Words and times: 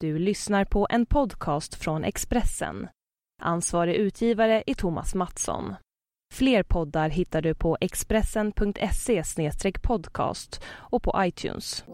Du 0.00 0.18
lyssnar 0.18 0.64
på 0.64 0.86
en 0.90 1.06
podcast 1.06 1.74
från 1.74 2.04
Expressen. 2.04 2.88
Ansvarig 3.42 3.94
utgivare 3.94 4.62
är 4.66 4.74
Thomas 4.74 5.14
Mattsson. 5.14 5.74
Fler 6.34 6.62
poddar 6.62 7.08
hittar 7.08 7.42
du 7.42 7.54
på 7.54 7.78
expressen.se 7.80 9.22
podcast 9.82 10.62
och 10.68 11.02
på 11.02 11.14
iTunes. 11.18 11.84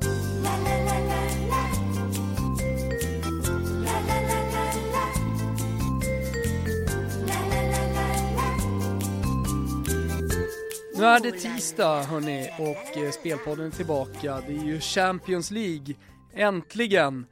Nu 10.96 11.04
är 11.04 11.20
det 11.20 11.32
tisdag 11.32 12.02
hörni 12.02 12.50
och 12.58 13.02
eh, 13.02 13.10
Spelpodden 13.10 13.66
är 13.66 13.70
tillbaka. 13.70 14.42
Det 14.46 14.52
är 14.52 14.64
ju 14.64 14.80
Champions 14.80 15.50
League, 15.50 15.94
äntligen! 16.34 17.26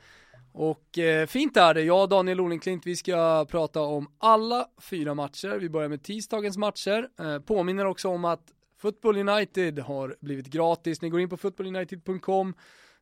Och 0.52 0.98
eh, 0.98 1.26
fint 1.26 1.56
är 1.56 1.74
det, 1.74 1.82
jag 1.82 2.02
och 2.02 2.08
Daniel 2.08 2.40
Olenklint, 2.40 2.86
vi 2.86 2.96
ska 2.96 3.46
prata 3.50 3.80
om 3.80 4.10
alla 4.18 4.68
fyra 4.80 5.14
matcher. 5.14 5.58
Vi 5.58 5.68
börjar 5.68 5.88
med 5.88 6.02
tisdagens 6.02 6.56
matcher. 6.56 7.08
Eh, 7.18 7.38
påminner 7.38 7.84
också 7.84 8.08
om 8.08 8.24
att 8.24 8.52
Football 8.78 9.16
United 9.16 9.78
har 9.78 10.16
blivit 10.20 10.46
gratis. 10.46 11.02
Ni 11.02 11.10
går 11.10 11.20
in 11.20 11.28
på 11.28 11.36
footballunited.com. 11.36 12.55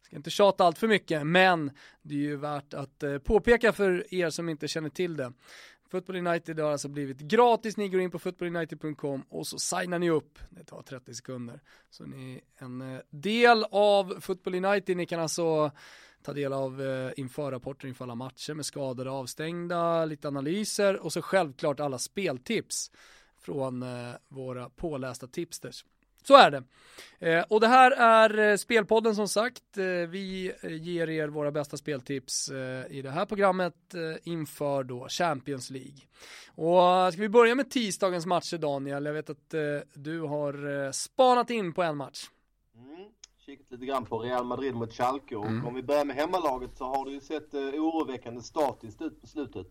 Ska 0.03 0.17
inte 0.17 0.31
tjata 0.31 0.65
allt 0.65 0.79
för 0.79 0.89
mycket, 0.89 1.27
men 1.27 1.71
det 2.03 2.15
är 2.15 2.19
ju 2.19 2.37
värt 2.37 2.75
att 2.75 3.03
eh, 3.03 3.19
påpeka 3.19 3.73
för 3.73 4.15
er 4.15 4.31
som 4.31 4.49
inte 4.49 4.69
känner 4.69 4.89
till 4.89 5.17
det. 5.17 5.33
Football 5.91 6.17
United 6.17 6.61
har 6.61 6.73
alltså 6.73 6.89
blivit 6.89 7.19
gratis, 7.19 7.77
ni 7.77 7.89
går 7.89 8.01
in 8.01 8.11
på 8.11 8.19
footballunited.com 8.19 9.23
och 9.29 9.47
så 9.47 9.59
signar 9.59 9.99
ni 9.99 10.11
upp, 10.11 10.39
det 10.51 10.65
tar 10.65 10.83
30 10.83 11.15
sekunder. 11.15 11.61
Så 11.91 12.05
ni 12.05 12.43
är 12.59 12.65
en 12.65 12.95
eh, 12.95 13.01
del 13.11 13.65
av 13.71 14.21
Football 14.21 14.55
United, 14.55 14.97
ni 14.97 15.07
kan 15.07 15.21
alltså 15.21 15.71
ta 16.29 16.35
del 16.35 16.53
av 16.53 16.83
eh, 16.83 17.13
införrapporter 17.17 17.89
inför 17.89 18.05
alla 18.05 18.15
matcher 18.15 18.55
med 18.55 18.67
skadade 18.67 19.11
avstängda, 19.11 20.05
lite 20.05 20.29
analyser 20.29 20.97
och 20.97 21.13
så 21.13 21.23
självklart 21.23 21.81
alla 21.81 21.99
speltips 21.99 22.91
från 23.41 23.83
eh, 23.83 24.15
våra 24.29 24.69
pålästa 24.69 25.27
tipsters. 25.27 25.85
Så 26.23 26.37
är 26.37 26.51
det. 26.51 26.63
Eh, 27.19 27.45
och 27.49 27.61
det 27.61 27.69
här 27.69 27.91
är 27.91 28.39
eh, 28.39 28.57
Spelpodden 28.57 29.15
som 29.15 29.29
sagt. 29.29 29.79
Eh, 29.79 29.85
vi 29.85 30.53
eh, 30.61 30.77
ger 30.83 31.11
er 31.11 31.29
våra 31.29 31.51
bästa 31.51 31.77
speltips 31.77 32.49
eh, 32.49 32.87
i 32.91 33.03
det 33.03 33.11
här 33.11 33.27
programmet 33.27 33.95
eh, 33.95 34.01
inför 34.25 34.85
då 34.85 35.09
Champions 35.09 35.71
League. 35.71 36.01
Och 36.49 37.13
ska 37.13 37.23
vi 37.23 37.29
börja 37.29 37.55
med 37.55 37.71
tisdagens 37.71 38.27
matcher 38.27 38.59
Daniel? 38.59 39.05
Jag 39.05 39.13
vet 39.13 39.31
att 39.31 39.55
eh, 39.55 39.61
du 39.95 40.21
har 40.21 40.85
eh, 40.85 40.91
spanat 40.91 41.51
in 41.51 41.73
på 41.73 41.83
en 41.83 41.97
match. 41.97 42.27
Mm, 42.75 43.09
kikat 43.49 43.71
lite 43.71 43.87
grann 43.87 44.05
på 44.05 44.19
Real 44.19 44.45
Madrid 44.45 44.75
mot 44.75 44.93
Schalke 44.93 45.37
och 45.37 45.47
mm. 45.47 45.67
om 45.67 45.75
vi 45.75 45.83
börjar 45.83 46.05
med 46.05 46.17
hemmalaget 46.17 46.77
så 46.77 46.85
har 46.85 47.05
det 47.05 47.11
ju 47.11 47.21
sett 47.21 47.55
oroväckande 47.55 48.43
statiskt 48.43 49.03
ut 49.03 49.21
på 49.21 49.27
slutet. 49.27 49.67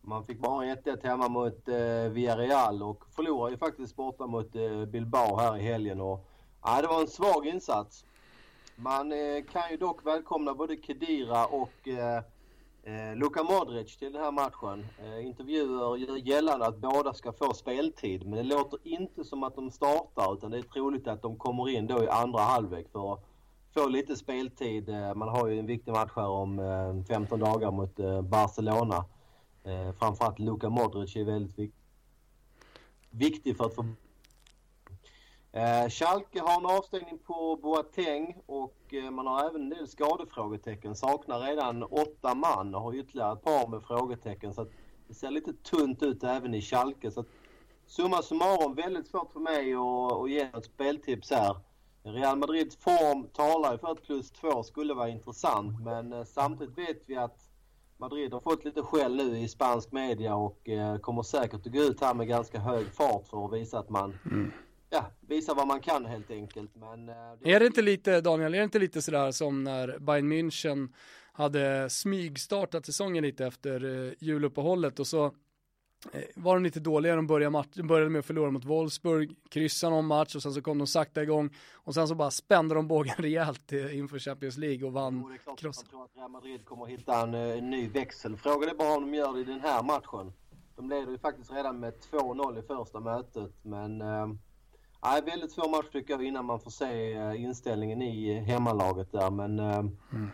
Man 0.00 0.26
fick 0.26 0.38
bara 0.38 0.64
1-1 0.64 1.06
hemma 1.06 1.28
mot 1.28 1.68
eh, 1.68 2.12
Villarreal 2.12 2.82
och 2.82 3.04
förlorade 3.16 3.52
ju 3.52 3.58
faktiskt 3.58 3.96
borta 3.96 4.26
mot 4.26 4.56
eh, 4.56 4.84
Bilbao 4.84 5.36
här 5.36 5.56
i 5.56 5.62
helgen. 5.62 6.00
Och, 6.00 6.26
ja, 6.62 6.82
det 6.82 6.88
var 6.88 7.00
en 7.00 7.08
svag 7.08 7.46
insats. 7.46 8.04
Man 8.76 9.12
eh, 9.12 9.44
kan 9.52 9.70
ju 9.70 9.76
dock 9.76 10.06
välkomna 10.06 10.54
både 10.54 10.76
Kedira 10.76 11.46
och 11.46 11.88
eh, 11.88 12.22
eh, 12.88 13.16
Luka 13.16 13.42
Modric 13.42 13.96
till 13.96 14.12
den 14.12 14.22
här 14.22 14.32
matchen. 14.32 14.86
Eh, 14.98 15.26
intervjuer 15.26 15.96
gör 15.96 16.16
gällande 16.16 16.66
att 16.66 16.78
båda 16.78 17.14
ska 17.14 17.32
få 17.32 17.54
speltid 17.54 18.26
men 18.26 18.36
det 18.36 18.54
låter 18.54 18.78
inte 18.82 19.24
som 19.24 19.42
att 19.42 19.54
de 19.54 19.70
startar 19.70 20.34
utan 20.34 20.50
det 20.50 20.58
är 20.58 20.62
troligt 20.62 21.08
att 21.08 21.22
de 21.22 21.36
kommer 21.36 21.68
in 21.68 21.86
då 21.86 22.04
i 22.04 22.08
andra 22.08 22.40
halvlek 22.40 22.88
för 22.92 23.12
att 23.12 23.24
få 23.74 23.88
lite 23.88 24.16
speltid. 24.16 24.88
Eh, 24.88 25.14
man 25.14 25.28
har 25.28 25.48
ju 25.48 25.58
en 25.58 25.66
viktig 25.66 25.92
match 25.92 26.12
här 26.16 26.28
om 26.28 26.58
eh, 26.58 27.04
15 27.08 27.40
dagar 27.40 27.70
mot 27.70 27.98
eh, 28.00 28.22
Barcelona. 28.22 29.04
Eh, 29.64 29.92
framförallt 29.98 30.38
Luka 30.38 30.68
Modric 30.68 31.16
är 31.16 31.24
väldigt 31.24 31.58
vik 31.58 31.74
viktig 33.10 33.56
för 33.56 33.64
att 33.64 33.74
få... 33.74 33.84
Eh, 35.58 35.88
Schalke 35.88 36.40
har 36.40 36.60
en 36.60 36.76
avstängning 36.76 37.18
på 37.18 37.58
Boateng 37.62 38.36
och 38.46 38.94
eh, 38.94 39.10
man 39.10 39.26
har 39.26 39.48
även 39.48 39.62
en 39.62 39.70
del 39.70 39.88
skadefrågetecken. 39.88 40.96
Saknar 40.96 41.40
redan 41.40 41.82
åtta 41.82 42.34
man 42.34 42.74
och 42.74 42.80
har 42.80 42.94
ytterligare 42.94 43.32
ett 43.32 43.42
par 43.42 43.68
med 43.68 43.82
frågetecken. 43.82 44.54
Så 44.54 44.66
det 45.08 45.14
ser 45.14 45.30
lite 45.30 45.52
tunt 45.52 46.02
ut 46.02 46.24
även 46.24 46.54
i 46.54 46.62
Schalke. 46.62 47.10
Så 47.10 47.20
att, 47.20 47.26
summa 47.86 48.22
summarum 48.22 48.74
väldigt 48.74 49.08
svårt 49.08 49.32
för 49.32 49.40
mig 49.40 49.74
att, 49.74 50.22
att 50.22 50.30
ge 50.30 50.40
ett 50.40 50.64
speltips 50.64 51.30
här. 51.30 51.56
Real 52.02 52.38
Madrids 52.38 52.76
form 52.76 53.28
talar 53.32 53.72
ju 53.72 53.78
för 53.78 53.88
att 53.88 54.02
plus 54.02 54.30
två 54.30 54.62
skulle 54.62 54.94
vara 54.94 55.08
intressant 55.08 55.80
men 55.84 56.12
eh, 56.12 56.24
samtidigt 56.24 56.78
vet 56.78 57.02
vi 57.06 57.16
att 57.16 57.50
Madrid 57.96 58.32
har 58.32 58.40
fått 58.40 58.64
lite 58.64 58.82
skäll 58.82 59.16
nu 59.16 59.38
i 59.38 59.48
spansk 59.48 59.92
media 59.92 60.34
och 60.34 60.68
eh, 60.68 60.98
kommer 60.98 61.22
säkert 61.22 61.66
att 61.66 61.72
gå 61.72 61.80
ut 61.80 62.00
här 62.00 62.14
med 62.14 62.28
ganska 62.28 62.58
hög 62.58 62.86
fart 62.94 63.28
för 63.28 63.44
att 63.44 63.52
visa 63.52 63.78
att 63.78 63.90
man 63.90 64.18
mm. 64.24 64.52
Ja, 64.90 65.10
visa 65.20 65.54
vad 65.54 65.66
man 65.66 65.80
kan 65.80 66.06
helt 66.06 66.30
enkelt. 66.30 66.76
Men, 66.76 67.08
eh, 67.08 67.14
det... 67.40 67.52
Är 67.52 67.60
det 67.60 67.66
inte 67.66 67.82
lite, 67.82 68.20
Daniel, 68.20 68.54
är 68.54 68.58
det 68.58 68.64
inte 68.64 68.78
lite 68.78 69.02
sådär 69.02 69.32
som 69.32 69.64
när 69.64 69.98
Bayern 69.98 70.32
München 70.32 70.92
hade 71.32 71.90
smygstartat 71.90 72.86
säsongen 72.86 73.24
lite 73.24 73.46
efter 73.46 74.06
eh, 74.06 74.12
juluppehållet 74.18 74.98
och 75.00 75.06
så 75.06 75.32
Eh, 76.12 76.22
var 76.36 76.54
de 76.54 76.62
lite 76.62 76.80
dåliga, 76.80 77.16
de 77.16 77.26
började, 77.26 77.50
match, 77.50 77.68
de 77.74 77.86
började 77.86 78.10
med 78.10 78.18
att 78.18 78.26
förlora 78.26 78.50
mot 78.50 78.64
Wolfsburg, 78.64 79.36
kryssa 79.48 79.90
någon 79.90 80.06
match 80.06 80.34
och 80.36 80.42
sen 80.42 80.52
så 80.52 80.62
kom 80.62 80.78
de 80.78 80.86
sakta 80.86 81.22
igång 81.22 81.50
och 81.74 81.94
sen 81.94 82.08
så 82.08 82.14
bara 82.14 82.30
spände 82.30 82.74
de 82.74 82.88
bågen 82.88 83.14
rejält 83.18 83.72
inför 83.72 84.18
Champions 84.18 84.56
League 84.56 84.86
och 84.86 84.92
vann. 84.92 85.20
Jo, 85.22 85.28
det 85.28 85.34
är 85.34 85.38
klart 85.38 85.62
jag 85.62 85.74
tror 85.90 86.04
att 86.04 86.16
Real 86.16 86.30
Madrid 86.30 86.64
kommer 86.64 86.84
att 86.84 86.90
hitta 86.90 87.22
en, 87.22 87.34
en 87.34 87.70
ny 87.70 87.88
växel. 87.88 88.36
Frågan 88.36 88.68
är 88.68 88.74
bara 88.74 88.96
om 88.96 89.10
de 89.10 89.16
gör 89.16 89.32
det 89.32 89.40
i 89.40 89.44
den 89.44 89.60
här 89.60 89.82
matchen. 89.82 90.32
De 90.76 90.88
leder 90.88 91.12
ju 91.12 91.18
faktiskt 91.18 91.52
redan 91.52 91.80
med 91.80 91.94
2-0 92.10 92.58
i 92.58 92.62
första 92.62 93.00
mötet 93.00 93.52
men 93.62 94.02
äh, 95.04 95.24
väldigt 95.24 95.52
svår 95.52 95.70
match 95.70 95.92
tycker 95.92 96.14
jag 96.14 96.24
innan 96.24 96.44
man 96.44 96.60
får 96.60 96.70
se 96.70 97.14
inställningen 97.36 98.02
i 98.02 98.40
hemmalaget 98.40 99.12
där 99.12 99.30
men 99.30 99.58
äh, 99.58 99.78
mm 100.12 100.30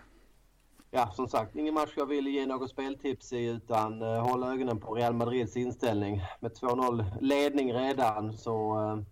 ja, 0.94 1.10
som 1.10 1.28
sagt, 1.28 1.56
ingen 1.56 1.74
match 1.74 1.92
jag 1.96 2.06
vill 2.06 2.26
ge 2.26 2.46
något 2.46 2.70
speltips 2.70 3.32
i 3.32 3.44
utan 3.44 4.02
uh, 4.02 4.20
hålla 4.20 4.52
ögonen 4.52 4.80
på 4.80 4.94
Real 4.94 5.14
Madrids 5.14 5.56
inställning. 5.56 6.22
Med 6.40 6.52
2-0 6.52 7.04
ledning 7.20 7.74
redan 7.74 8.32
så, 8.32 8.78
uh, 8.78 9.02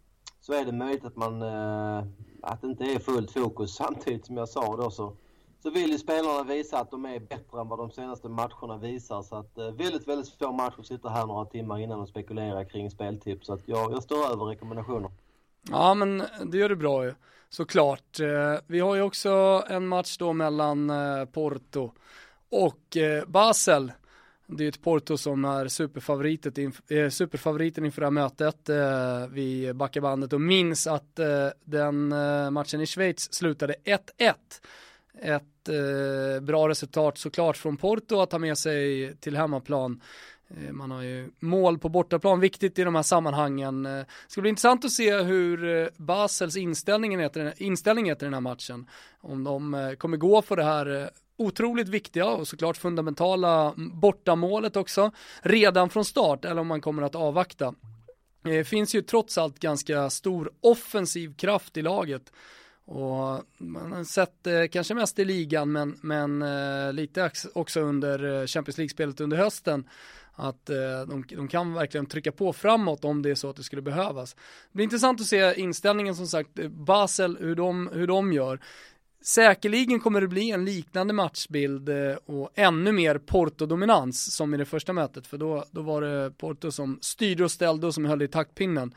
så 0.40 0.52
är 0.52 0.64
det 0.64 0.72
möjligt 0.72 1.04
att 1.04 1.16
man 1.16 1.42
uh, 1.42 2.04
att 2.42 2.60
det 2.60 2.66
inte 2.66 2.84
är 2.84 2.98
fullt 2.98 3.30
fokus. 3.30 3.74
Samtidigt 3.76 4.26
som 4.26 4.36
jag 4.36 4.48
sa 4.48 4.76
då 4.76 4.90
så, 4.90 5.16
så 5.62 5.70
vill 5.70 5.90
ju 5.90 5.98
spelarna 5.98 6.42
visa 6.42 6.80
att 6.80 6.90
de 6.90 7.04
är 7.04 7.20
bättre 7.20 7.60
än 7.60 7.68
vad 7.68 7.78
de 7.78 7.90
senaste 7.90 8.28
matcherna 8.28 8.78
visar. 8.78 9.22
Så 9.22 9.36
att 9.36 9.58
väldigt, 9.58 10.08
väldigt 10.08 10.26
svår 10.26 10.52
match 10.52 10.74
att 10.78 10.86
sitta 10.86 11.08
här 11.08 11.26
några 11.26 11.44
timmar 11.44 11.78
innan 11.78 12.00
och 12.00 12.08
spekulera 12.08 12.64
kring 12.64 12.90
speltips. 12.90 13.46
Så 13.46 13.52
att 13.52 13.68
jag, 13.68 13.92
jag 13.92 14.02
står 14.02 14.24
över 14.32 14.44
rekommendationer. 14.44 15.10
Ja, 15.70 15.94
men 15.94 16.22
det 16.44 16.58
gör 16.58 16.68
du 16.68 16.76
bra 16.76 17.04
ju. 17.04 17.14
Såklart. 17.48 18.20
Eh, 18.20 18.54
vi 18.66 18.80
har 18.80 18.94
ju 18.94 19.02
också 19.02 19.64
en 19.68 19.88
match 19.88 20.16
då 20.18 20.32
mellan 20.32 20.90
eh, 20.90 21.24
Porto 21.24 21.92
och 22.50 22.96
eh, 22.96 23.24
Basel. 23.26 23.92
Det 24.46 24.64
är 24.64 24.68
ett 24.68 24.82
Porto 24.82 25.16
som 25.16 25.44
är 25.44 25.68
superfavoriten 27.08 27.84
inför 27.84 28.00
det 28.00 28.06
här 28.06 28.10
mötet. 28.10 28.70
Vi 29.30 29.72
backar 29.74 30.00
bandet 30.00 30.32
och 30.32 30.40
minns 30.40 30.86
att 30.86 31.20
den 31.64 32.08
matchen 32.52 32.80
i 32.80 32.86
Schweiz 32.86 33.34
slutade 33.34 33.74
1-1. 33.84 34.34
Ett 35.20 36.42
bra 36.42 36.68
resultat 36.68 37.18
såklart 37.18 37.56
från 37.56 37.76
Porto 37.76 38.20
att 38.20 38.30
ta 38.30 38.38
med 38.38 38.58
sig 38.58 39.14
till 39.16 39.36
hemmaplan. 39.36 40.00
Eh, 40.56 40.72
man 40.72 40.90
har 40.90 41.02
ju 41.02 41.30
mål 41.40 41.78
på 41.78 41.88
bortaplan, 41.88 42.40
viktigt 42.40 42.78
i 42.78 42.84
de 42.84 42.94
här 42.94 43.02
sammanhangen. 43.02 43.86
Eh, 43.86 43.92
det 43.92 44.06
ska 44.28 44.40
bli 44.40 44.50
intressant 44.50 44.84
att 44.84 44.90
se 44.90 45.16
hur 45.16 45.82
eh, 45.82 45.88
Basels 45.96 46.56
inställning 46.56 47.20
heter, 47.20 47.54
inställning 47.56 48.08
är 48.08 48.14
till 48.14 48.24
den 48.24 48.34
här 48.34 48.40
matchen. 48.40 48.86
Om 49.20 49.44
de 49.44 49.96
kommer 49.98 50.16
gå 50.16 50.42
för 50.42 50.56
det 50.56 50.64
här 50.64 51.10
otroligt 51.36 51.88
viktiga 51.88 52.26
och 52.26 52.48
såklart 52.48 52.76
fundamentala 52.76 53.74
bortamålet 53.76 54.76
också 54.76 55.10
redan 55.42 55.90
från 55.90 56.04
start 56.04 56.44
eller 56.44 56.60
om 56.60 56.66
man 56.66 56.80
kommer 56.80 57.02
att 57.02 57.14
avvakta. 57.14 57.74
Det 58.42 58.64
finns 58.64 58.94
ju 58.94 59.02
trots 59.02 59.38
allt 59.38 59.58
ganska 59.58 60.10
stor 60.10 60.52
offensiv 60.60 61.34
kraft 61.34 61.76
i 61.76 61.82
laget. 61.82 62.32
Och 62.92 63.44
man 63.58 63.92
har 63.92 64.04
sett 64.04 64.46
eh, 64.46 64.64
kanske 64.72 64.94
mest 64.94 65.18
i 65.18 65.24
ligan 65.24 65.72
men, 65.72 65.98
men 66.00 66.42
eh, 66.42 66.92
lite 66.92 67.30
också 67.54 67.80
under 67.80 68.40
eh, 68.40 68.46
Champions 68.46 68.78
League-spelet 68.78 69.20
under 69.20 69.36
hösten 69.36 69.84
att 70.34 70.70
eh, 70.70 70.76
de, 71.08 71.24
de, 71.28 71.48
kan 71.48 71.74
verkligen 71.74 72.06
trycka 72.06 72.32
på 72.32 72.52
framåt 72.52 73.04
om 73.04 73.22
det 73.22 73.30
är 73.30 73.34
så 73.34 73.50
att 73.50 73.56
det 73.56 73.62
skulle 73.62 73.82
behövas. 73.82 74.34
Det 74.34 74.40
blir 74.72 74.84
intressant 74.84 75.20
att 75.20 75.26
se 75.26 75.60
inställningen 75.60 76.14
som 76.14 76.26
sagt, 76.26 76.58
eh, 76.58 76.68
Basel, 76.68 77.36
hur 77.40 77.54
de, 77.54 77.90
hur 77.92 78.06
de 78.06 78.32
gör. 78.32 78.60
Säkerligen 79.24 80.00
kommer 80.00 80.20
det 80.20 80.28
bli 80.28 80.50
en 80.50 80.64
liknande 80.64 81.12
matchbild 81.12 81.88
eh, 81.88 82.16
och 82.26 82.50
ännu 82.54 82.92
mer 82.92 83.18
Porto-dominans 83.18 84.36
som 84.36 84.54
i 84.54 84.56
det 84.56 84.64
första 84.64 84.92
mötet, 84.92 85.26
för 85.26 85.38
då, 85.38 85.64
då 85.70 85.82
var 85.82 86.02
det 86.02 86.30
Porto 86.30 86.70
som 86.70 86.98
styrde 87.02 87.44
och 87.44 87.50
ställde 87.50 87.86
och 87.86 87.94
som 87.94 88.04
höll 88.04 88.22
i 88.22 88.28
taktpinnen. 88.28 88.94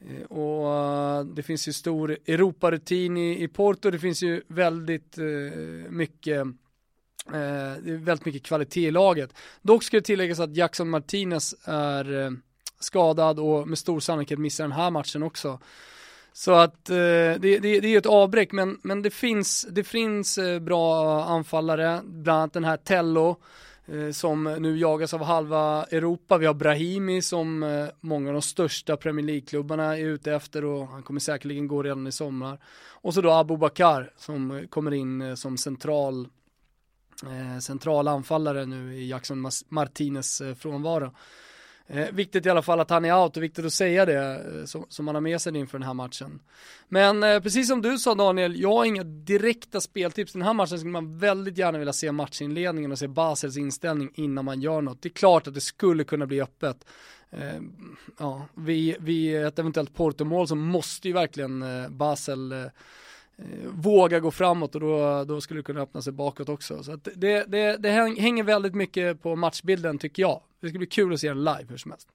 Eh, 0.00 0.22
och 0.24 0.74
eh, 0.74 1.24
det 1.24 1.42
finns 1.42 1.68
ju 1.68 1.72
stor 1.72 2.18
Europarutin 2.26 3.16
i, 3.16 3.42
i 3.42 3.48
Porto, 3.48 3.90
det 3.90 3.98
finns 3.98 4.22
ju 4.22 4.42
väldigt 4.48 5.18
eh, 5.18 5.24
mycket 5.90 6.46
väldigt 7.82 8.24
mycket 8.24 8.42
kvalitet 8.42 8.86
i 8.86 8.90
laget. 8.90 9.34
Dock 9.62 9.82
ska 9.82 9.96
det 9.96 10.02
tilläggas 10.02 10.40
att 10.40 10.56
Jackson 10.56 10.90
Martinez 10.90 11.54
är 11.64 12.36
skadad 12.80 13.38
och 13.38 13.68
med 13.68 13.78
stor 13.78 14.00
sannolikhet 14.00 14.38
missar 14.38 14.64
den 14.64 14.72
här 14.72 14.90
matchen 14.90 15.22
också. 15.22 15.58
Så 16.36 16.52
att 16.52 16.90
eh, 16.90 16.96
det, 16.96 17.38
det, 17.38 17.58
det 17.58 17.84
är 17.84 17.88
ju 17.88 17.98
ett 17.98 18.06
avbräck, 18.06 18.52
men, 18.52 18.78
men 18.82 19.02
det 19.02 19.10
finns, 19.10 19.66
det 19.70 19.84
finns 19.84 20.38
eh, 20.38 20.58
bra 20.58 21.24
anfallare, 21.24 22.00
bland 22.04 22.38
annat 22.38 22.52
den 22.52 22.64
här 22.64 22.76
Tello, 22.76 23.36
Eh, 23.86 24.10
som 24.10 24.44
nu 24.44 24.78
jagas 24.78 25.14
av 25.14 25.22
halva 25.22 25.84
Europa. 25.84 26.38
Vi 26.38 26.46
har 26.46 26.54
Brahimi 26.54 27.22
som 27.22 27.62
eh, 27.62 27.86
många 28.00 28.28
av 28.28 28.32
de 28.32 28.42
största 28.42 28.96
Premier 28.96 29.26
League-klubbarna 29.26 29.98
är 29.98 30.04
ute 30.04 30.32
efter 30.32 30.64
och 30.64 30.86
han 30.86 31.02
kommer 31.02 31.20
säkerligen 31.20 31.68
gå 31.68 31.82
redan 31.82 32.06
i 32.06 32.12
sommar. 32.12 32.58
Och 32.88 33.14
så 33.14 33.20
då 33.20 33.30
Abubakar 33.30 34.12
som 34.16 34.50
eh, 34.50 34.66
kommer 34.66 34.94
in 34.94 35.36
som 35.36 35.58
central, 35.58 36.28
central 37.62 38.08
anfallare 38.08 38.66
nu 38.66 38.94
i 38.94 39.08
Jackson 39.08 39.50
Martinez 39.68 40.42
frånvaro. 40.58 41.14
Eh, 41.86 42.10
viktigt 42.12 42.46
i 42.46 42.50
alla 42.50 42.62
fall 42.62 42.80
att 42.80 42.90
han 42.90 43.04
är 43.04 43.22
out 43.22 43.36
och 43.36 43.42
viktigt 43.42 43.64
att 43.64 43.72
säga 43.72 44.06
det 44.06 44.18
eh, 44.18 44.64
som, 44.64 44.86
som 44.88 45.04
man 45.04 45.14
har 45.14 45.22
med 45.22 45.40
sig 45.40 45.56
inför 45.56 45.78
den 45.78 45.86
här 45.86 45.94
matchen. 45.94 46.40
Men 46.88 47.22
eh, 47.22 47.40
precis 47.40 47.68
som 47.68 47.82
du 47.82 47.98
sa 47.98 48.14
Daniel, 48.14 48.60
jag 48.60 48.72
har 48.72 48.84
inga 48.84 49.04
direkta 49.04 49.80
speltips. 49.80 50.32
Den 50.32 50.42
här 50.42 50.52
matchen 50.52 50.78
skulle 50.78 50.92
man 50.92 51.18
väldigt 51.18 51.58
gärna 51.58 51.78
vilja 51.78 51.92
se 51.92 52.12
matchinledningen 52.12 52.92
och 52.92 52.98
se 52.98 53.08
Basels 53.08 53.56
inställning 53.56 54.10
innan 54.14 54.44
man 54.44 54.60
gör 54.60 54.80
något. 54.80 55.02
Det 55.02 55.08
är 55.08 55.10
klart 55.10 55.46
att 55.46 55.54
det 55.54 55.60
skulle 55.60 56.04
kunna 56.04 56.26
bli 56.26 56.40
öppet. 56.40 56.84
Eh, 57.30 57.60
ja, 58.18 58.48
vid, 58.54 58.96
vid 59.00 59.44
ett 59.44 59.58
eventuellt 59.58 59.94
Porto-mål 59.94 60.48
så 60.48 60.54
måste 60.54 61.08
ju 61.08 61.14
verkligen 61.14 61.62
eh, 61.62 61.88
Basel 61.88 62.52
eh, 62.52 62.64
Eh, 63.36 63.68
våga 63.68 64.20
gå 64.20 64.30
framåt 64.30 64.74
och 64.74 64.80
då, 64.80 65.24
då 65.24 65.40
skulle 65.40 65.60
det 65.60 65.64
kunna 65.64 65.80
öppna 65.80 66.02
sig 66.02 66.12
bakåt 66.12 66.48
också. 66.48 66.82
Så 66.82 66.96
det, 66.96 67.44
det, 67.44 67.76
det 67.76 67.90
hänger 67.90 68.42
väldigt 68.42 68.74
mycket 68.74 69.22
på 69.22 69.36
matchbilden 69.36 69.98
tycker 69.98 70.22
jag. 70.22 70.40
Det 70.60 70.68
ska 70.68 70.78
bli 70.78 70.86
kul 70.86 71.12
att 71.12 71.20
se 71.20 71.28
den 71.28 71.44
live 71.44 71.66
hur 71.68 71.76
som 71.76 71.90
helst. 71.90 72.08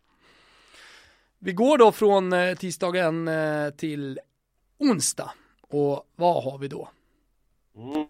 Vi 1.39 1.53
går 1.53 1.77
då 1.77 1.91
från 1.91 2.33
eh, 2.33 2.55
tisdagen 2.55 3.27
eh, 3.27 3.69
till 3.69 4.19
onsdag. 4.77 5.31
Och 5.61 6.07
vad 6.15 6.43
har 6.43 6.57
vi 6.57 6.67
då? 6.67 6.89
Mm. 7.75 8.07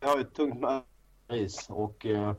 Jag 0.00 0.08
har 0.08 0.20
ett 0.20 0.34
tungt 0.34 0.60
möte 0.60 0.86
Paris 1.26 1.66
och 1.70 2.06
eh, 2.06 2.34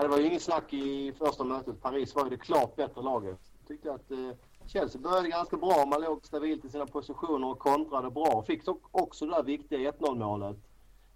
det 0.00 0.08
var 0.08 0.18
ju 0.18 0.26
inget 0.26 0.42
snack 0.42 0.72
i 0.72 1.12
första 1.18 1.44
mötet. 1.44 1.82
Paris 1.82 2.14
var 2.14 2.24
ju 2.24 2.30
det 2.30 2.36
klart 2.36 2.76
bättre 2.76 3.02
laget. 3.02 3.38
Jag 3.58 3.68
tyckte 3.68 3.92
att 3.92 4.10
eh, 4.10 4.30
Chelsea 4.72 5.00
började 5.00 5.28
ganska 5.28 5.56
bra. 5.56 5.86
Man 5.86 6.00
låg 6.00 6.26
stabilt 6.26 6.64
i 6.64 6.68
sina 6.68 6.86
positioner 6.86 7.50
och 7.50 7.58
kontrade 7.58 8.10
bra. 8.10 8.44
Fick 8.46 8.62
också 8.90 9.26
det 9.26 9.32
där 9.32 9.42
viktiga 9.42 9.90
1-0 9.90 10.18
målet. 10.18 10.56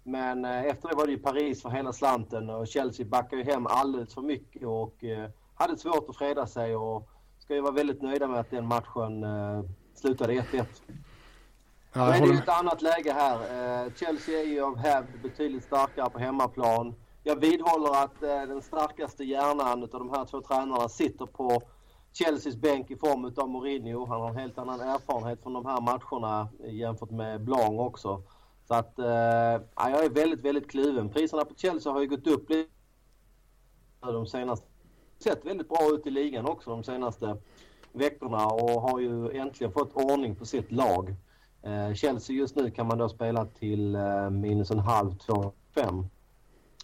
Men 0.03 0.45
eh, 0.45 0.65
efter 0.65 0.89
det 0.89 0.95
var 0.95 1.05
det 1.05 1.11
ju 1.11 1.19
Paris 1.19 1.61
för 1.61 1.69
hela 1.69 1.93
slanten 1.93 2.49
och 2.49 2.67
Chelsea 2.67 3.05
backade 3.05 3.41
ju 3.41 3.51
hem 3.51 3.67
alldeles 3.67 4.13
för 4.13 4.21
mycket 4.21 4.63
och 4.63 5.03
eh, 5.03 5.29
hade 5.55 5.77
svårt 5.77 6.09
att 6.09 6.17
freda 6.17 6.47
sig 6.47 6.75
och 6.75 7.09
ska 7.39 7.55
ju 7.55 7.61
vara 7.61 7.71
väldigt 7.71 8.01
nöjda 8.01 8.27
med 8.27 8.39
att 8.39 8.51
den 8.51 8.67
matchen 8.67 9.23
eh, 9.23 9.63
slutade 9.93 10.33
1-1. 10.33 10.65
Ja, 11.93 12.09
Men 12.09 12.21
det 12.21 12.27
är 12.27 12.33
ju 12.33 12.39
ett 12.39 12.49
annat 12.49 12.81
läge 12.81 13.13
här. 13.13 13.89
Chelsea 13.95 14.39
är 14.39 14.45
ju 14.45 14.61
av 14.61 14.77
hävd 14.77 15.21
betydligt 15.21 15.63
starkare 15.63 16.09
på 16.09 16.19
hemmaplan. 16.19 16.95
Jag 17.23 17.35
vidhåller 17.35 18.03
att 18.03 18.19
den 18.19 18.61
starkaste 18.61 19.23
hjärnan 19.23 19.83
av 19.83 19.89
de 19.89 20.09
här 20.09 20.25
två 20.25 20.41
tränarna 20.41 20.89
sitter 20.89 21.25
på 21.25 21.61
Chelseas 22.17 22.55
bänk 22.55 22.91
i 22.91 22.95
form 22.95 23.33
av 23.37 23.49
Mourinho. 23.49 24.05
Han 24.05 24.21
har 24.21 24.29
en 24.29 24.35
helt 24.35 24.57
annan 24.57 24.79
erfarenhet 24.79 25.43
från 25.43 25.53
de 25.53 25.65
här 25.65 25.81
matcherna 25.81 26.49
eh, 26.63 26.75
jämfört 26.75 27.11
med 27.11 27.41
Blanc 27.41 27.79
också. 27.79 28.23
Så 28.67 28.73
att 28.73 28.99
eh, 28.99 29.05
jag 29.75 30.05
är 30.05 30.09
väldigt, 30.09 30.39
väldigt 30.39 30.71
kluven. 30.71 31.09
Priserna 31.09 31.45
på 31.45 31.55
Chelsea 31.55 31.91
har 31.91 32.01
ju 32.01 32.07
gått 32.07 32.27
upp 32.27 32.49
lite 32.49 32.69
de 33.99 34.27
senaste... 34.27 34.67
Sett 35.19 35.45
väldigt 35.45 35.69
bra 35.69 35.89
ut 35.93 36.07
i 36.07 36.09
ligan 36.09 36.45
också 36.45 36.69
de 36.69 36.83
senaste 36.83 37.37
veckorna 37.91 38.45
och 38.45 38.81
har 38.81 38.99
ju 38.99 39.31
äntligen 39.31 39.73
fått 39.73 39.95
ordning 39.95 40.35
på 40.35 40.45
sitt 40.45 40.71
lag. 40.71 41.15
Eh, 41.63 41.93
Chelsea 41.93 42.35
just 42.35 42.55
nu 42.55 42.71
kan 42.71 42.87
man 42.87 42.97
då 42.97 43.09
spela 43.09 43.45
till 43.45 43.95
eh, 43.95 44.29
minus 44.29 44.71
en 44.71 44.79
halv, 44.79 45.17
två, 45.17 45.51
fem. 45.75 46.05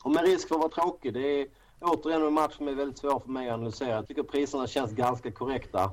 Och 0.04 0.12
med 0.12 0.26
risk 0.26 0.48
för 0.48 0.56
att 0.56 0.62
vara 0.62 0.72
tråkig, 0.72 1.14
det 1.14 1.42
är 1.42 1.48
återigen 1.82 2.24
en 2.24 2.34
match 2.34 2.58
som 2.58 2.68
är 2.68 2.74
väldigt 2.74 2.98
svår 2.98 3.20
för 3.20 3.30
mig 3.30 3.50
att 3.50 3.54
analysera. 3.54 3.90
Jag 3.90 4.08
tycker 4.08 4.24
priserna 4.24 4.68
känns 4.68 4.92
ganska 4.92 5.32
korrekta. 5.32 5.84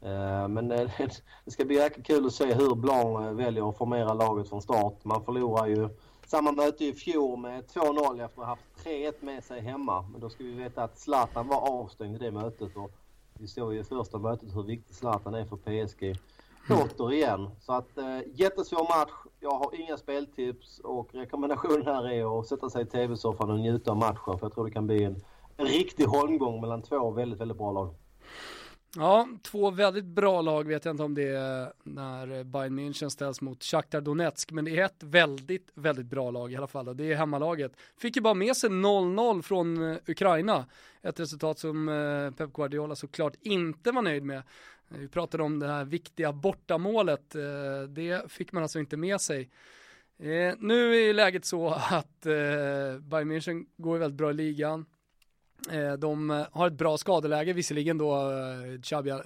Eh, 0.00 0.48
men 0.48 0.72
eh, 0.72 0.90
det 1.44 1.50
ska 1.50 1.64
bli 1.64 1.76
jäkligt 1.76 2.06
kul 2.06 2.26
att 2.26 2.32
se 2.32 2.54
hur 2.54 2.74
Blanc 2.74 3.26
eh, 3.26 3.32
väljer 3.32 3.68
att 3.70 3.78
formera 3.78 4.14
laget 4.14 4.48
från 4.48 4.62
start. 4.62 5.04
Man 5.04 5.24
förlorar 5.24 5.66
ju 5.66 5.88
samma 6.26 6.52
möte 6.52 6.84
i 6.84 6.92
fjol 6.92 7.38
med 7.38 7.64
2-0 7.64 8.24
efter 8.24 8.24
att 8.24 8.36
ha 8.36 8.44
haft 8.44 8.84
3-1 8.84 9.12
med 9.20 9.44
sig 9.44 9.60
hemma. 9.60 10.02
Men 10.12 10.20
då 10.20 10.30
ska 10.30 10.44
vi 10.44 10.52
veta 10.52 10.84
att 10.84 10.98
Zlatan 10.98 11.48
var 11.48 11.60
avstängd 11.70 12.16
i 12.16 12.18
det 12.18 12.30
mötet 12.30 12.76
och 12.76 12.90
vi 13.38 13.46
såg 13.46 13.74
ju 13.74 13.80
i 13.80 13.84
första 13.84 14.18
mötet 14.18 14.56
hur 14.56 14.62
viktig 14.62 14.96
Zlatan 14.96 15.34
är 15.34 15.44
för 15.44 15.56
PSG. 15.56 16.18
Mm. 16.70 16.82
Återigen. 16.82 17.50
Så 17.60 17.72
att 17.72 17.98
eh, 17.98 18.18
jättesvår 18.34 18.98
match. 18.98 19.12
Jag 19.40 19.58
har 19.58 19.80
inga 19.80 19.96
speltips 19.96 20.78
och 20.78 21.14
rekommendationen 21.14 21.86
här 21.86 22.12
är 22.12 22.40
att 22.40 22.46
sätta 22.46 22.70
sig 22.70 22.82
i 22.82 22.86
tv-soffan 22.86 23.50
och 23.50 23.58
njuta 23.58 23.90
av 23.90 23.96
matchen. 23.96 24.38
För 24.38 24.40
jag 24.40 24.54
tror 24.54 24.64
det 24.64 24.70
kan 24.70 24.86
bli 24.86 25.04
en, 25.04 25.16
en 25.56 25.66
riktig 25.66 26.04
holmgång 26.04 26.60
mellan 26.60 26.82
två 26.82 27.10
väldigt, 27.10 27.40
väldigt 27.40 27.58
bra 27.58 27.72
lag. 27.72 27.94
Ja, 28.98 29.28
två 29.42 29.70
väldigt 29.70 30.04
bra 30.04 30.40
lag 30.40 30.66
vet 30.66 30.84
jag 30.84 30.92
inte 30.92 31.02
om 31.02 31.14
det 31.14 31.28
är 31.28 31.72
när 31.82 32.44
Bayern 32.44 32.78
München 32.78 33.08
ställs 33.08 33.40
mot 33.40 33.64
Shakhtar 33.64 34.00
Donetsk, 34.00 34.52
men 34.52 34.64
det 34.64 34.78
är 34.78 34.84
ett 34.84 35.02
väldigt, 35.02 35.70
väldigt 35.74 36.06
bra 36.06 36.30
lag 36.30 36.52
i 36.52 36.56
alla 36.56 36.66
fall 36.66 36.88
och 36.88 36.96
det 36.96 37.12
är 37.12 37.16
hemmalaget. 37.16 37.72
Fick 37.98 38.16
ju 38.16 38.22
bara 38.22 38.34
med 38.34 38.56
sig 38.56 38.70
0-0 38.70 39.42
från 39.42 39.90
eh, 39.90 39.98
Ukraina, 40.06 40.64
ett 41.02 41.20
resultat 41.20 41.58
som 41.58 41.88
eh, 41.88 42.30
Pep 42.30 42.52
Guardiola 42.52 42.94
såklart 42.94 43.34
inte 43.40 43.92
var 43.92 44.02
nöjd 44.02 44.22
med. 44.22 44.42
Eh, 44.90 44.98
vi 44.98 45.08
pratade 45.08 45.42
om 45.42 45.58
det 45.58 45.66
här 45.66 45.84
viktiga 45.84 46.32
bortamålet, 46.32 47.34
eh, 47.34 47.82
det 47.88 48.32
fick 48.32 48.52
man 48.52 48.62
alltså 48.62 48.78
inte 48.78 48.96
med 48.96 49.20
sig. 49.20 49.50
Eh, 50.18 50.54
nu 50.58 50.96
är 50.96 51.14
läget 51.14 51.44
så 51.44 51.68
att 51.68 52.20
Bayern 53.00 53.32
München 53.32 53.66
går 53.76 53.98
väldigt 53.98 54.18
bra 54.18 54.30
i 54.30 54.34
ligan, 54.34 54.86
de 55.98 56.44
har 56.52 56.66
ett 56.66 56.72
bra 56.72 56.98
skadeläge, 56.98 57.52
visserligen 57.52 57.98
då 57.98 58.32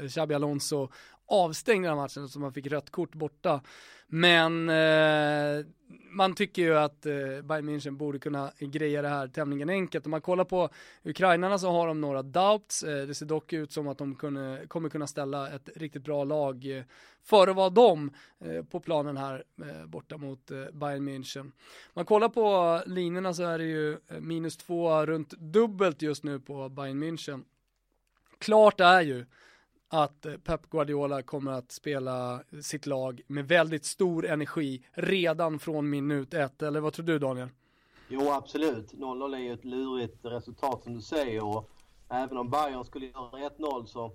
Xabi 0.09 0.35
Alonso 0.35 0.89
avstängd 1.31 1.85
den 1.85 1.89
här 1.91 2.03
matchen 2.03 2.29
så 2.29 2.41
man 2.41 2.53
fick 2.53 2.67
rött 2.67 2.91
kort 2.91 3.15
borta. 3.15 3.61
Men 4.07 4.69
eh, 4.69 5.67
man 6.11 6.35
tycker 6.35 6.63
ju 6.63 6.77
att 6.77 7.07
eh, 7.07 7.13
Bayern 7.43 7.69
München 7.69 7.97
borde 7.97 8.19
kunna 8.19 8.53
greja 8.59 9.03
det 9.03 9.09
här 9.09 9.29
tämligen 9.29 9.71
enkelt. 9.71 10.05
Om 10.05 10.11
man 10.11 10.21
kollar 10.21 10.45
på 10.45 10.69
ukrainarna 11.05 11.59
så 11.59 11.71
har 11.71 11.87
de 11.87 12.01
några 12.01 12.23
doubts. 12.23 12.83
Eh, 12.83 13.07
det 13.07 13.15
ser 13.15 13.27
dock 13.27 13.53
ut 13.53 13.73
som 13.73 13.89
att 13.89 13.99
de 13.99 14.15
kunde, 14.15 14.67
kommer 14.69 14.89
kunna 14.89 15.07
ställa 15.07 15.51
ett 15.51 15.69
riktigt 15.77 16.03
bra 16.03 16.25
lag 16.25 16.77
eh, 16.77 16.85
för 17.23 17.49
att 17.49 17.57
vara 17.57 17.71
dem 17.71 18.11
eh, 18.45 18.65
på 18.65 18.81
planen 18.81 19.17
här 19.17 19.45
eh, 19.63 19.87
borta 19.87 20.17
mot 20.17 20.51
eh, 20.51 20.65
Bayern 20.73 21.09
München. 21.09 21.53
Man 21.95 22.05
kollar 22.05 22.29
på 22.29 22.83
linorna 22.87 23.35
så 23.35 23.43
är 23.43 23.59
det 23.59 23.65
ju 23.65 23.93
eh, 23.93 24.21
minus 24.21 24.57
två 24.57 25.07
runt 25.07 25.31
dubbelt 25.31 26.03
just 26.03 26.25
nu 26.25 26.41
på 26.41 26.69
Bayern 26.69 27.03
München. 27.03 27.45
Klart 28.39 28.81
är 28.81 29.01
ju 29.01 29.27
att 29.93 30.27
Pep 30.45 30.71
Guardiola 30.71 31.23
kommer 31.23 31.53
att 31.53 31.73
spela 31.73 32.43
sitt 32.63 32.87
lag 32.87 33.21
med 33.27 33.49
väldigt 33.49 33.85
stor 33.85 34.27
energi 34.27 34.87
redan 34.93 35.59
från 35.59 35.91
minut 35.91 36.35
ett, 36.35 36.63
eller 36.63 36.81
vad 36.81 36.93
tror 36.93 37.07
du 37.07 37.19
Daniel? 37.19 37.49
Jo 38.09 38.31
absolut, 38.31 38.93
0-0 38.93 39.35
är 39.35 39.39
ju 39.39 39.53
ett 39.53 39.65
lurigt 39.65 40.25
resultat 40.25 40.83
som 40.83 40.95
du 40.95 41.01
säger 41.01 41.45
och 41.45 41.71
även 42.09 42.39
om 42.39 42.51
Bayern 42.51 42.85
skulle 42.85 43.07
göra 43.07 43.49
1-0 43.49 43.85
så 43.85 44.13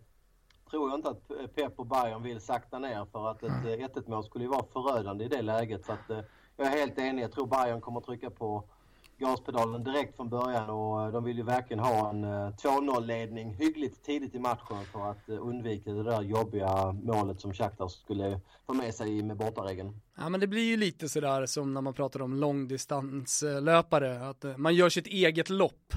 tror 0.69 0.89
jag 0.89 0.97
inte 0.97 1.09
att 1.09 1.55
Pep 1.55 1.79
och 1.79 1.85
Bayern 1.85 2.23
vill 2.23 2.41
sakta 2.41 2.79
ner 2.79 3.05
för 3.11 3.31
att 3.31 3.43
ett 3.43 3.51
1-1 3.51 4.09
mål 4.09 4.23
skulle 4.23 4.45
ju 4.45 4.49
vara 4.49 4.65
förödande 4.73 5.25
i 5.25 5.27
det 5.27 5.41
läget. 5.41 5.85
Så 5.85 5.91
att 5.91 6.09
eh, 6.09 6.19
jag 6.57 6.67
är 6.67 6.71
helt 6.71 6.97
enig, 6.97 7.23
jag 7.23 7.31
tror 7.31 7.47
Bayern 7.47 7.81
kommer 7.81 7.99
att 7.99 8.05
trycka 8.05 8.29
på 8.29 8.69
gaspedalen 9.17 9.83
direkt 9.83 10.15
från 10.15 10.29
början 10.29 10.69
och 10.69 11.01
eh, 11.01 11.11
de 11.11 11.23
vill 11.23 11.37
ju 11.37 11.43
verkligen 11.43 11.79
ha 11.79 12.09
en 12.09 12.23
eh, 12.23 12.29
2-0-ledning 12.29 13.53
hyggligt 13.53 14.03
tidigt 14.05 14.35
i 14.35 14.39
matchen 14.39 14.85
för 14.93 15.11
att 15.11 15.29
eh, 15.29 15.47
undvika 15.47 15.91
det 15.91 16.03
där 16.03 16.21
jobbiga 16.21 16.91
målet 16.91 17.41
som 17.41 17.53
Shakhtar 17.53 17.87
skulle 17.87 18.39
få 18.65 18.73
med 18.73 18.95
sig 18.95 19.23
med 19.23 19.37
bortaregeln. 19.37 20.01
Ja 20.17 20.29
men 20.29 20.39
det 20.39 20.47
blir 20.47 20.63
ju 20.63 20.77
lite 20.77 21.09
sådär 21.09 21.45
som 21.45 21.73
när 21.73 21.81
man 21.81 21.93
pratar 21.93 22.21
om 22.21 22.33
långdistanslöpare, 22.33 24.29
att 24.29 24.45
man 24.57 24.75
gör 24.75 24.89
sitt 24.89 25.07
eget 25.07 25.49
lopp. 25.49 25.93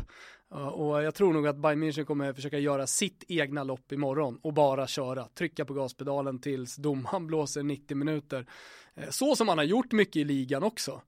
Och 0.72 1.02
jag 1.02 1.14
tror 1.14 1.32
nog 1.32 1.46
att 1.46 1.56
Bayern 1.56 1.82
München 1.84 2.04
kommer 2.04 2.32
försöka 2.32 2.58
göra 2.58 2.86
sitt 2.86 3.24
egna 3.28 3.64
lopp 3.64 3.92
imorgon 3.92 4.38
och 4.42 4.52
bara 4.52 4.86
köra, 4.86 5.24
trycka 5.24 5.64
på 5.64 5.74
gaspedalen 5.74 6.38
tills 6.38 6.76
domaren 6.76 7.26
blåser 7.26 7.62
90 7.62 7.96
minuter. 7.96 8.46
Så 9.10 9.36
som 9.36 9.46
man 9.46 9.58
har 9.58 9.64
gjort 9.64 9.92
mycket 9.92 10.16
i 10.16 10.24
ligan 10.24 10.62
också. 10.62 11.00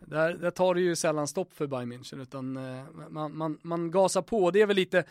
Där, 0.00 0.34
där 0.34 0.50
tar 0.50 0.74
det 0.74 0.80
ju 0.80 0.96
sällan 0.96 1.28
stopp 1.28 1.52
för 1.52 1.66
Bayern 1.66 1.92
München 1.92 2.22
utan 2.22 2.56
eh, 2.56 2.84
man, 3.08 3.36
man, 3.36 3.58
man 3.62 3.90
gasar 3.90 4.22
på. 4.22 4.50
Det 4.50 4.62
är 4.62 4.66
väl 4.66 4.76
lite 4.76 5.04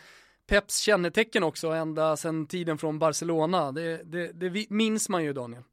Peps 0.47 0.79
kännetecken 0.79 1.43
också 1.43 1.67
ända 1.67 2.17
sedan 2.17 2.45
tiden 2.47 2.77
från 2.77 2.99
Barcelona. 2.99 3.71
Det, 3.71 4.03
det, 4.03 4.31
det 4.31 4.69
minns 4.69 5.09
man 5.09 5.23
ju 5.23 5.33
Daniel. 5.33 5.63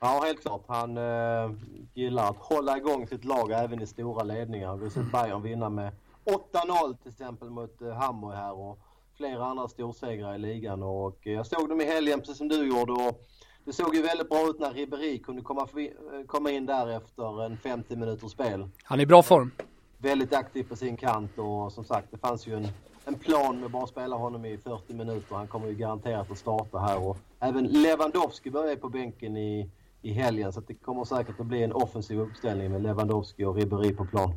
Ja, 0.00 0.22
helt 0.24 0.42
klart. 0.42 0.64
Han 0.68 0.96
eh, 0.96 1.50
gillar 1.94 2.30
att 2.30 2.36
hålla 2.36 2.76
igång 2.76 3.06
sitt 3.06 3.24
lag 3.24 3.50
även 3.52 3.82
i 3.82 3.86
stora 3.86 4.22
ledningar. 4.22 4.76
Vi 4.76 4.82
har 4.82 4.90
sett 4.90 5.12
Bayern 5.12 5.42
vinna 5.42 5.70
med 5.70 5.92
8-0 6.24 6.96
till 6.96 7.10
exempel 7.10 7.50
mot 7.50 7.82
eh, 7.82 7.92
Hamburg 7.92 8.36
här 8.36 8.52
och 8.52 8.78
flera 9.16 9.44
andra 9.44 9.68
storsegrar 9.68 10.34
i 10.34 10.38
ligan. 10.38 10.82
Och, 10.82 11.26
eh, 11.26 11.32
jag 11.32 11.46
såg 11.46 11.68
dem 11.68 11.80
i 11.80 11.84
helgen 11.84 12.20
precis 12.20 12.38
som 12.38 12.48
du 12.48 12.68
gjorde. 12.68 12.92
Och 12.92 13.26
det 13.66 13.72
såg 13.72 13.94
ju 13.94 14.02
väldigt 14.02 14.28
bra 14.28 14.48
ut 14.50 14.58
när 14.58 14.72
Ribéry 14.72 15.18
kunde 15.18 15.42
komma, 15.42 15.66
förbi, 15.66 15.86
eh, 15.86 16.26
komma 16.26 16.50
in 16.50 16.66
där 16.66 16.96
efter 16.96 17.44
en 17.44 17.56
50 17.56 17.96
minuters 17.96 18.32
spel. 18.32 18.68
Han 18.82 18.98
är 18.98 19.02
i 19.02 19.06
bra 19.06 19.22
form. 19.22 19.50
Väldigt 19.98 20.32
aktiv 20.32 20.64
på 20.64 20.76
sin 20.76 20.96
kant 20.96 21.30
och 21.38 21.72
som 21.72 21.84
sagt 21.84 22.08
det 22.10 22.18
fanns 22.18 22.46
ju 22.46 22.54
en, 22.54 22.68
en 23.04 23.14
plan 23.14 23.56
med 23.56 23.66
att 23.66 23.72
bara 23.72 23.86
spela 23.86 24.16
honom 24.16 24.44
i 24.44 24.58
40 24.58 24.94
minuter. 24.94 25.36
Han 25.36 25.48
kommer 25.48 25.66
ju 25.68 25.74
garanterat 25.74 26.30
att 26.30 26.38
starta 26.38 26.78
här 26.78 27.08
och 27.08 27.18
även 27.40 27.66
Lewandowski 27.66 28.50
börjar 28.50 28.76
på 28.76 28.88
bänken 28.88 29.36
i, 29.36 29.70
i 30.02 30.12
helgen 30.12 30.52
så 30.52 30.60
det 30.60 30.74
kommer 30.74 31.04
säkert 31.04 31.40
att 31.40 31.46
bli 31.46 31.62
en 31.62 31.72
offensiv 31.72 32.20
uppställning 32.20 32.72
med 32.72 32.82
Lewandowski 32.82 33.44
och 33.44 33.56
Ribéry 33.56 33.94
på 33.94 34.04
plan. 34.04 34.34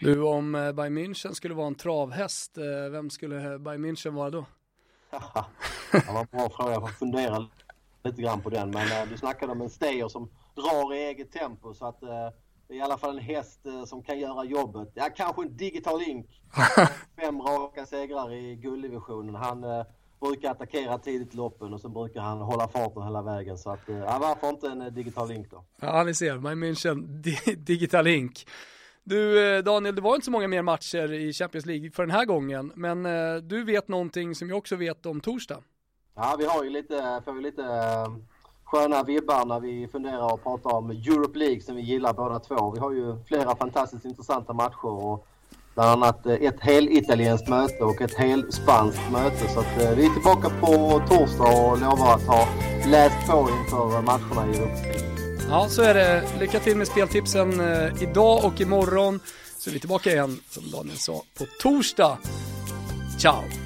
Du, 0.00 0.22
om 0.22 0.54
eh, 0.54 0.72
Bayern 0.72 0.98
München 0.98 1.32
skulle 1.32 1.54
vara 1.54 1.66
en 1.66 1.74
travhäst, 1.74 2.58
eh, 2.58 2.90
vem 2.90 3.10
skulle 3.10 3.58
Bayern 3.58 3.84
München 3.84 4.14
vara 4.14 4.30
då? 4.30 4.44
det 5.92 6.12
var 6.12 6.20
en 6.20 6.26
bra 6.30 6.50
fråga, 6.50 6.72
jag 6.72 6.80
får 6.80 6.88
fundera 6.88 7.46
lite 8.06 8.22
grann 8.22 8.40
på 8.40 8.50
den. 8.50 8.70
Men 8.70 8.86
äh, 8.86 9.08
du 9.10 9.16
snackade 9.16 9.52
om 9.52 9.60
en 9.60 9.70
Steyer 9.70 10.08
som 10.08 10.30
drar 10.54 10.94
i 10.94 10.98
eget 10.98 11.32
tempo 11.32 11.74
så 11.74 11.86
att 11.86 12.00
det 12.00 12.74
är 12.74 12.78
i 12.78 12.80
alla 12.80 12.98
fall 12.98 13.18
en 13.18 13.24
häst 13.24 13.66
äh, 13.66 13.84
som 13.84 14.02
kan 14.02 14.18
göra 14.18 14.44
jobbet. 14.44 14.88
Ja, 14.94 15.08
kanske 15.16 15.42
en 15.42 15.56
digital 15.56 15.98
link. 15.98 16.26
Fem 17.20 17.40
raka 17.40 17.86
segrar 17.86 18.32
i 18.32 18.56
gulddivisionen. 18.56 19.34
Han 19.34 19.64
brukar 20.20 20.50
attackera 20.50 20.98
tidigt 20.98 21.34
i 21.34 21.36
loppen 21.36 21.74
och 21.74 21.80
så 21.80 21.88
brukar 21.88 22.20
han 22.20 22.38
hålla 22.38 22.68
farten 22.68 23.02
hela 23.02 23.22
vägen. 23.22 23.58
Så 23.58 23.70
att, 23.70 23.80
ja, 23.86 24.18
varför 24.20 24.48
inte 24.48 24.68
en 24.68 24.94
digital 24.94 25.28
link 25.28 25.50
då? 25.50 25.64
Ja, 25.80 26.04
ni 26.04 26.14
ser, 26.14 26.38
Bayern 26.38 26.64
München, 26.64 27.22
digital 27.56 28.04
link. 28.04 28.46
Du 29.04 29.62
Daniel, 29.62 29.94
det 29.94 30.00
var 30.00 30.14
inte 30.14 30.24
så 30.24 30.30
många 30.30 30.48
mer 30.48 30.62
matcher 30.62 31.12
i 31.12 31.32
Champions 31.32 31.66
League 31.66 31.90
för 31.90 32.02
den 32.02 32.10
här 32.10 32.24
gången, 32.24 32.72
men 32.74 33.02
du 33.48 33.64
vet 33.64 33.88
någonting 33.88 34.34
som 34.34 34.48
jag 34.48 34.58
också 34.58 34.76
vet 34.76 35.06
om 35.06 35.20
torsdag. 35.20 35.62
Ja, 36.18 36.36
vi 36.38 36.46
har 36.46 36.64
ju 36.64 36.70
lite, 36.70 37.20
får 37.24 37.34
ju 37.34 37.40
lite 37.40 37.62
eh, 37.62 38.14
sköna 38.64 39.02
vibbar 39.02 39.44
när 39.44 39.60
vi 39.60 39.88
funderar 39.92 40.32
och 40.32 40.42
pratar 40.42 40.74
om 40.74 40.90
Europe 40.90 41.38
League 41.38 41.60
som 41.60 41.76
vi 41.76 41.82
gillar 41.82 42.12
båda 42.12 42.38
två. 42.38 42.70
Vi 42.70 42.80
har 42.80 42.92
ju 42.92 43.16
flera 43.26 43.56
fantastiskt 43.56 44.04
intressanta 44.04 44.52
matcher 44.52 44.86
och 44.86 45.26
bland 45.74 45.90
annat 45.90 46.26
eh, 46.26 46.32
ett 46.32 46.60
helitalienskt 46.60 47.48
möte 47.48 47.84
och 47.84 48.00
ett 48.00 48.14
helspanskt 48.14 49.10
möte. 49.12 49.48
Så 49.48 49.60
att 49.60 49.82
eh, 49.82 49.90
vi 49.90 50.06
är 50.06 50.10
tillbaka 50.10 50.50
på 50.60 51.02
torsdag 51.08 51.44
och 51.44 51.80
lovar 51.80 52.14
att 52.14 52.26
ha 52.26 52.48
läst 52.86 53.30
på 53.30 53.48
inför 53.58 54.02
matcherna 54.02 54.52
i 54.52 54.58
Europa 54.58 54.82
League. 54.82 55.46
Ja, 55.50 55.68
så 55.68 55.82
är 55.82 55.94
det. 55.94 56.22
Lycka 56.40 56.60
till 56.60 56.76
med 56.76 56.88
speltipsen 56.88 57.52
idag 58.00 58.44
och 58.44 58.60
imorgon. 58.60 59.20
Så 59.58 59.70
är 59.70 59.74
vi 59.74 59.80
tillbaka 59.80 60.10
igen, 60.10 60.40
som 60.50 60.70
Daniel 60.70 60.96
sa, 60.96 61.22
på 61.38 61.44
torsdag. 61.60 62.18
Ciao! 63.18 63.65